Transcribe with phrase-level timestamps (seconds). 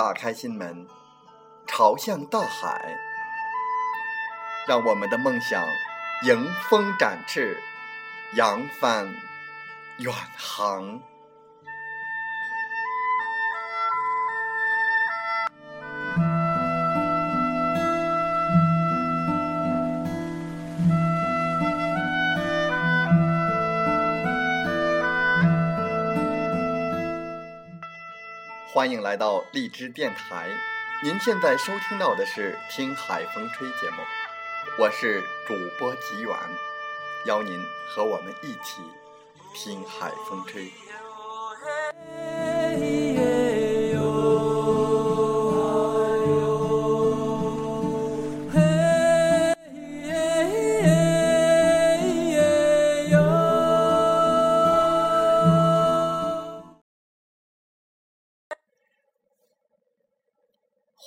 [0.00, 0.88] 打开心门。
[1.66, 2.96] 朝向大海，
[4.66, 5.62] 让我们的梦想
[6.24, 7.62] 迎风展翅，
[8.32, 9.14] 扬帆
[9.98, 11.02] 远航。
[28.80, 30.48] 欢迎来到荔枝电台。
[31.02, 33.96] 您现在收听到的是《听海风吹》节目，
[34.78, 36.34] 我是主播吉远，
[37.26, 38.80] 邀您和我们一起
[39.52, 40.72] 听海风吹。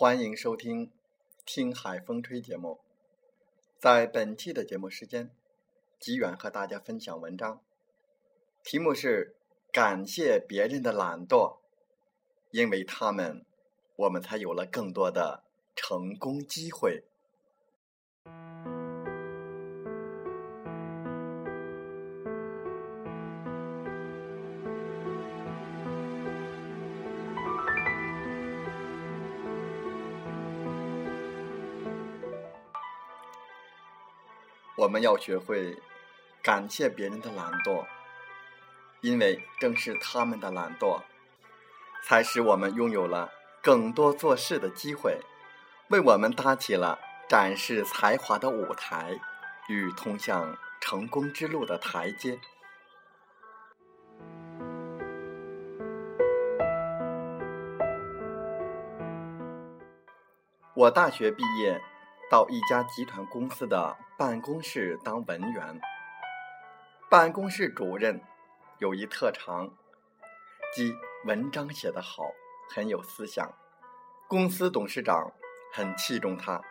[0.04, 0.88] 欢迎收听
[1.46, 2.82] 《听海风吹》节目。
[3.80, 5.32] 在本期的节目时间，
[5.98, 7.62] 吉远和大家分享文章，
[8.66, 9.38] 题目是
[9.72, 11.60] “感谢别人的懒惰，
[12.52, 13.46] 因为他们，
[13.96, 17.06] 我们才有了更多的成功机会。”
[34.84, 35.78] 我们要学会
[36.42, 37.86] 感谢别人的懒惰，
[39.00, 41.00] 因为正是他们的懒惰，
[42.04, 45.22] 才使我们拥有了更多做事的机会，
[45.88, 47.00] 为我们搭起了
[47.30, 49.18] 展示才华的舞台
[49.70, 52.38] 与通向成功之路的台阶。
[60.74, 61.82] 我大学毕业。
[62.32, 63.96] 到一家集团公司的
[64.26, 65.82] 办公室当文员，
[67.10, 68.22] 办公室主任
[68.78, 69.70] 有一特长，
[70.74, 70.96] 即
[71.26, 72.24] 文章写得好，
[72.74, 73.54] 很有思想。
[74.30, 75.30] 公司董事长
[75.74, 76.62] 很器重他，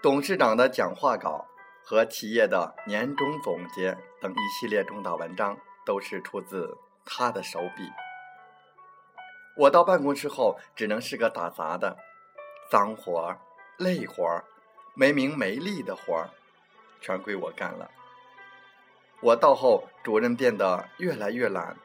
[0.00, 1.48] 董事长的讲话稿
[1.82, 7.90] 和企业的年终总结等一系列重大文章都是出自他的手笔。
[9.56, 11.96] 我到办公室后，只能是个打杂的，
[12.70, 13.40] 脏活儿、
[13.78, 14.44] 累活儿。
[14.94, 16.30] 没名没利的活儿，
[17.00, 17.90] 全归我干了。
[19.20, 21.76] 我到后，主任变得越来越懒，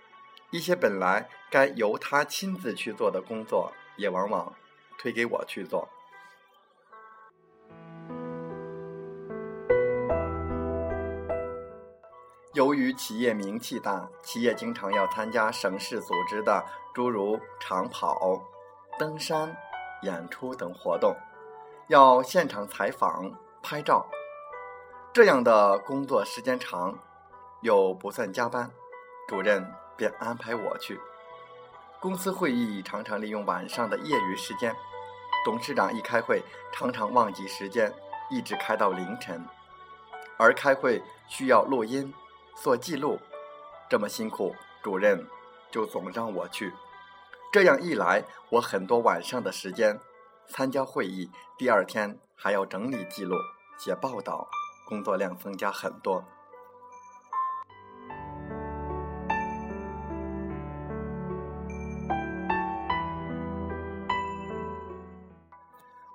[0.52, 4.54] 一些本来该由他亲自去做的工作，也往往
[5.00, 5.90] 推给我去做。
[12.54, 16.64] 由于企业名气大，企业经常要参加省市组织的
[16.94, 18.40] 诸如长跑、
[19.00, 19.58] 登山、
[20.04, 21.16] 演出等活动。
[21.88, 23.32] 要现场采访、
[23.64, 24.08] 拍照，
[25.14, 26.98] 这样的工作时间长，
[27.62, 28.72] 又不算加班，
[29.28, 29.64] 主任
[29.96, 31.00] 便安排我去。
[32.00, 34.76] 公司会议常常利用晚上的业余时间，
[35.46, 37.94] 董事长一开会常常忘记时间，
[38.32, 39.46] 一直开到凌晨。
[40.36, 42.12] 而开会需要录音、
[42.56, 43.20] 做记录，
[43.88, 45.28] 这么辛苦，主任
[45.70, 46.74] 就总让我去。
[47.52, 50.00] 这样一来，我很多晚上的时间。
[50.48, 53.38] 参加会议，第二天还要整理记录、
[53.78, 54.48] 写报道，
[54.86, 56.24] 工作量增加很多。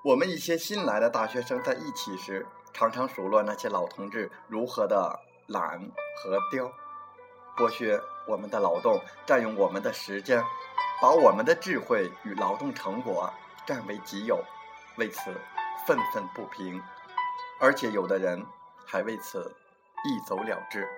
[0.04, 5.78] 我们一些新来的大学生在一起时，常常数落那些老同志如何的懒
[6.22, 6.70] 和刁，
[7.56, 10.42] 剥削我们的劳动，占用我们的时间，
[11.02, 13.30] 把我们的智慧与劳动成果。
[13.66, 14.42] 占为己有，
[14.96, 15.30] 为此
[15.86, 16.82] 愤愤不平，
[17.60, 18.42] 而且有的人
[18.90, 19.54] 还为此
[20.04, 20.88] 一走了之。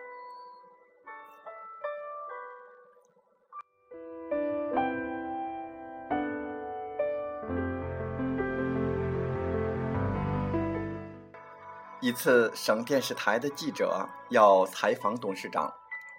[12.01, 15.75] 一次，省电视台的记者要采访董事长，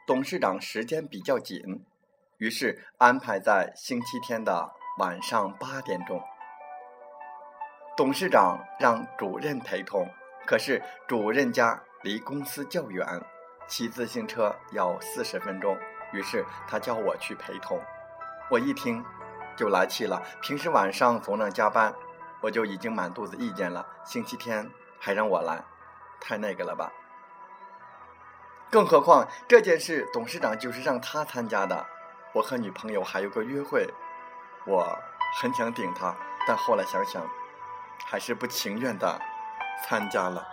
[0.05, 1.85] 董事长时间比较紧，
[2.37, 6.21] 于是安排在星期天的晚上八点钟。
[7.97, 10.07] 董事长让主任陪同，
[10.45, 13.05] 可是主任家离公司较远，
[13.67, 15.77] 骑自行车要四十分钟，
[16.11, 17.81] 于是他叫我去陪同。
[18.49, 19.03] 我一听
[19.55, 21.93] 就来气了，平时晚上总能加班，
[22.41, 25.63] 我就已经满肚子意见了，星期天还让我来，
[26.19, 26.91] 太那个了吧？
[28.69, 31.85] 更何况这件事董事长就是让他参加的，
[32.33, 33.87] 我和女朋友还有个约会，
[34.65, 34.97] 我
[35.39, 36.15] 很想顶他，
[36.47, 37.25] 但后来想想。
[38.03, 39.21] 还是不情愿的
[39.87, 40.47] 参加了。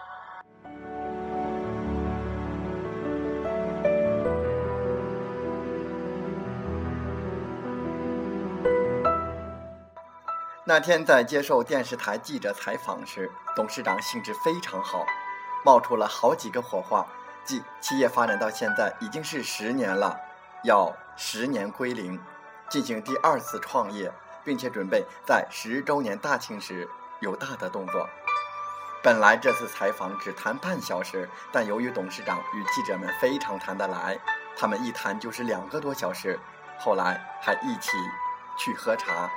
[10.64, 15.04] 那天在接受电视台记者采访时，董事长兴致非常好，
[15.64, 17.06] 冒出了好几个火话，
[17.44, 20.20] 即企业发展到现在已经是十年了，
[20.64, 22.20] 要十年归零，
[22.68, 24.12] 进行第二次创业，
[24.44, 26.88] 并且准备在十周年大庆时。
[27.20, 28.08] 有大的动作。
[29.08, 34.18] 本来这次采访只谈半小时，但由于董事长与记者们非常谈得来，
[34.54, 36.38] 他们一谈就是两个多小时。
[36.78, 37.92] 后来还一起
[38.58, 39.30] 去喝茶。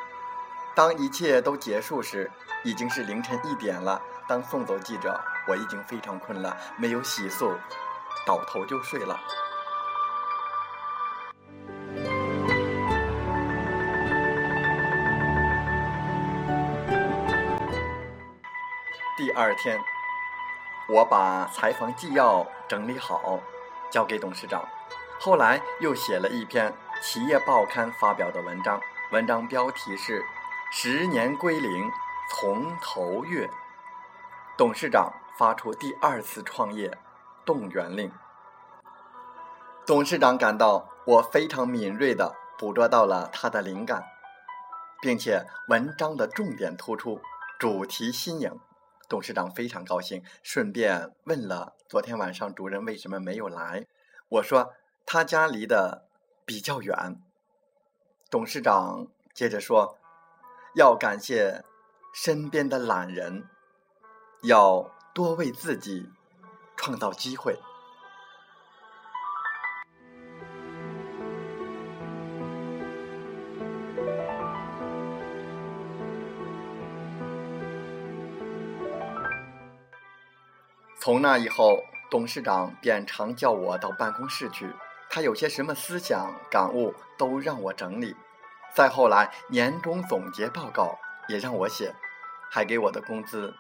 [0.76, 2.30] 当一切都结束时，
[2.66, 4.02] 已经是凌晨一点了。
[4.28, 7.56] 当送走记者，我已经非常困了，没有洗漱，
[8.28, 9.18] 倒头就睡了。
[19.32, 19.80] 第二天，
[20.90, 23.40] 我把采访纪要整理好，
[23.90, 24.62] 交给董事长。
[25.22, 28.78] 后来又写了一篇企业报刊发表的文章，
[29.14, 30.22] 文章标题是
[30.70, 31.90] “十年归零，
[32.30, 33.50] 从头越”。
[34.58, 36.98] 董事长发出第二次创业
[37.46, 38.12] 动员令。
[39.86, 44.04] 董事长感到我非常敏锐地捕捉到了他的灵感，
[45.02, 47.22] 并且文章的重点突出，
[47.58, 48.60] 主题新颖。
[49.12, 53.86] 董事长非常高兴，顺便问了昨天晚上主任为什么没有来。
[54.30, 54.72] 我说
[55.06, 56.08] 他家离得
[56.46, 57.22] 比较远。
[58.30, 59.98] 董事长接着说，
[60.76, 61.66] 要感谢
[62.14, 63.50] 身边的懒人，
[64.44, 66.10] 要多为自己
[66.78, 67.60] 创造机会。
[81.02, 84.72] 从那以后，董事长便常叫我到办公室去，
[85.10, 88.16] 他有些什么思想感悟都让我整理。
[88.76, 91.96] 再后来，年终总结报告也让我写，
[92.52, 93.52] 还给我的工资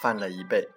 [0.00, 0.70] 翻了一倍。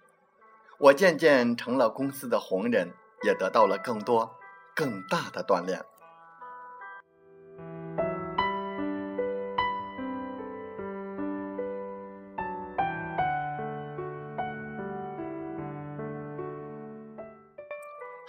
[0.78, 2.92] 我渐渐成了公司的红人，
[3.24, 4.36] 也得到了更多、
[4.76, 5.86] 更大的锻炼。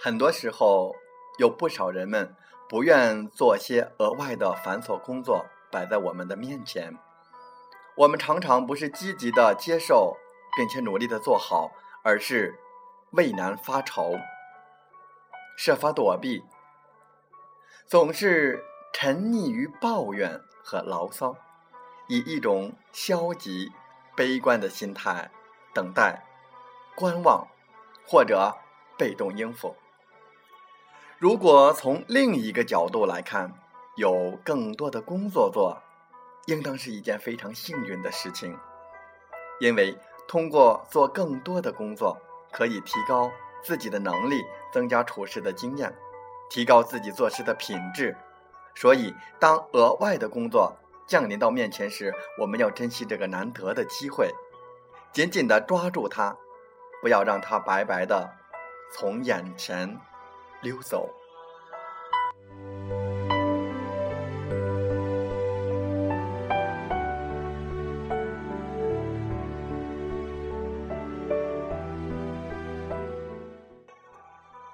[0.03, 0.95] 很多时候，
[1.37, 2.35] 有不少人们
[2.67, 6.97] 不愿做些额外的繁琐工作摆在我们的面前，
[7.95, 10.17] 我们常常不是积极的接受
[10.57, 11.69] 并且努力的做好，
[12.03, 12.57] 而是
[13.11, 14.15] 畏难发愁，
[15.55, 16.43] 设法躲避，
[17.85, 21.35] 总是沉溺于抱怨和牢骚，
[22.07, 23.71] 以一种消极、
[24.15, 25.29] 悲观的心态
[25.75, 26.25] 等待、
[26.95, 27.47] 观望，
[28.07, 28.57] 或者
[28.97, 29.75] 被动应付。
[31.21, 33.53] 如果从另一个角度来看，
[33.95, 35.79] 有更多的工作做，
[36.47, 38.57] 应当是一件非常幸运的事情，
[39.59, 39.95] 因为
[40.27, 42.17] 通过做更多的工作，
[42.51, 43.29] 可以提高
[43.61, 44.41] 自己的能力，
[44.73, 45.95] 增加处事的经验，
[46.49, 48.17] 提高自己做事的品质。
[48.73, 50.75] 所以，当额外的工作
[51.05, 54.33] 降临到面前时，我们要珍惜这个难得的机会，
[55.13, 56.35] 紧紧地抓住它，
[56.99, 58.27] 不要让它白白的
[58.91, 59.99] 从眼前。
[60.61, 61.09] 溜走。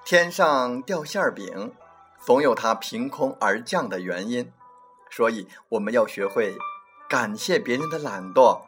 [0.04, 1.74] 天上掉馅儿饼，
[2.24, 4.50] 总有它凭空而降的原因，
[5.10, 6.56] 所以我们要学会
[7.10, 8.62] 感谢别人的懒惰。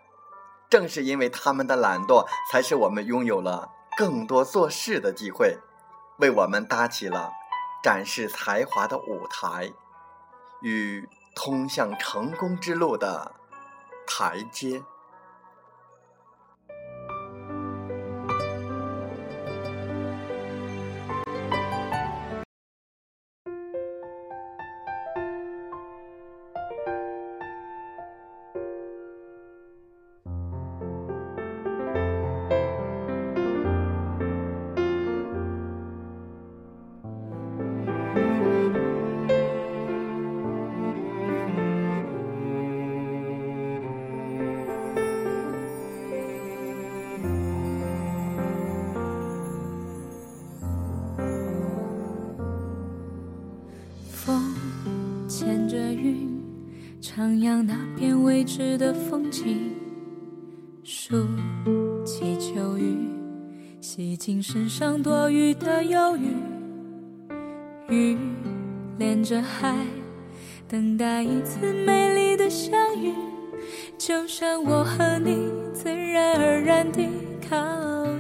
[0.69, 5.59] 正是因为他们的懒惰，才使我们拥有了更多做事的机会。
[6.21, 7.33] 为我们搭起了
[7.83, 9.73] 展示才华的舞台，
[10.61, 13.35] 与通向成功之路的
[14.07, 14.83] 台阶。
[57.21, 59.75] 徜徉那片未知的风景。
[60.83, 61.27] 数
[62.03, 62.97] 起秋雨，
[63.79, 66.35] 洗净身上多余的忧郁。
[67.95, 68.17] 雨
[68.97, 69.77] 连着海，
[70.67, 73.13] 等待一次美丽的相遇。
[73.99, 77.07] 就像我和你自然而然地
[77.47, 77.57] 靠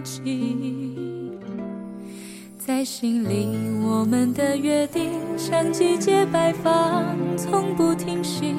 [0.02, 0.59] 近，
[2.70, 3.48] 在心里
[3.82, 7.04] 我们的约定像季节摆放，
[7.36, 8.54] 从不停息。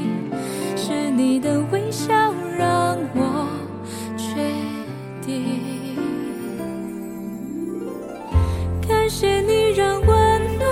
[0.76, 2.14] 是你的微笑
[2.58, 3.48] 让我
[4.18, 4.36] 确
[5.26, 5.62] 定，
[8.86, 10.10] 感谢你让温
[10.60, 10.68] 暖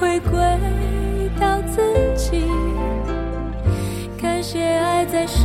[0.00, 0.40] 回归
[1.38, 1.82] 到自
[2.16, 2.46] 己。
[4.16, 5.44] 感谢爱在生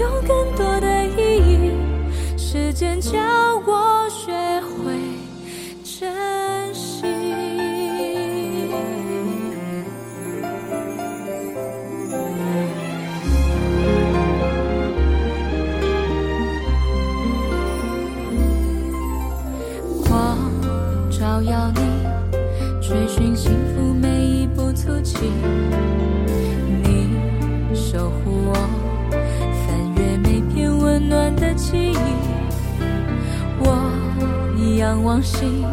[0.00, 1.72] 有更多的意义。
[2.36, 3.18] 时间教
[3.66, 4.94] 我学会
[5.82, 7.04] 珍惜。
[20.08, 20.38] 光
[21.10, 21.80] 照耀你，
[22.80, 25.16] 追寻幸福每一步足迹。
[31.70, 31.98] 记忆。
[33.60, 33.66] 我
[34.78, 35.66] 仰望星，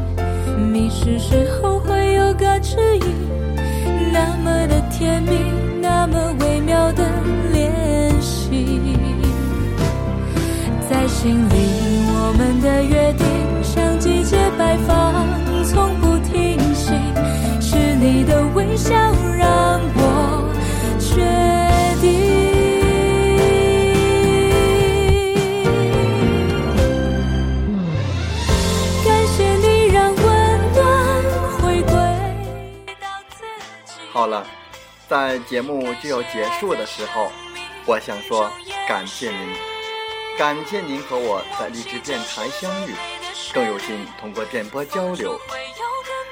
[0.73, 3.05] 迷失时候会有个指引。
[4.11, 5.31] 那么的甜蜜，
[5.81, 7.03] 那么微妙的
[7.53, 8.91] 联系，
[10.89, 11.55] 在心里
[12.11, 13.25] 我们的约定
[13.63, 15.13] 像季节摆放。
[15.63, 16.91] 从不停息，
[17.59, 18.93] 是你的微笑
[19.37, 20.14] 让我
[34.25, 34.43] 好了，
[35.07, 37.31] 在节目就要结束的时候，
[37.85, 38.51] 我想说
[38.87, 39.55] 感谢您，
[40.35, 42.95] 感谢您和我在励志电台相遇。
[43.53, 45.39] 更有幸通过电波交流。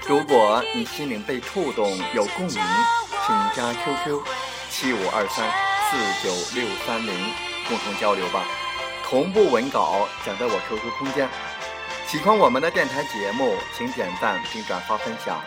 [0.07, 2.55] 如果你心灵被触动，有共鸣，
[3.27, 4.23] 请加 QQ
[4.71, 5.47] 七五二三
[5.91, 7.13] 四九六三零，
[7.69, 8.43] 共同交流吧。
[9.05, 11.29] 同步文稿讲在我 QQ 空间。
[12.07, 15.39] 喜欢我们的电台节目，请点赞并转发分享。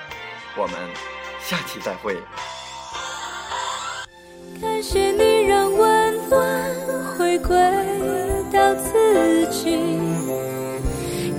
[0.57, 0.79] 我们
[1.49, 2.17] 下期再会。
[4.61, 6.75] 感谢你让温暖
[7.17, 7.57] 回归
[8.53, 9.79] 到自己。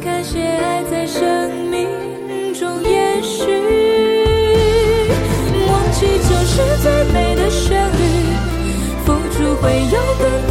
[0.01, 3.43] 感谢爱在生命中延续，
[5.67, 8.31] 忘记就是最美的旋律，
[9.05, 10.46] 付出会有更。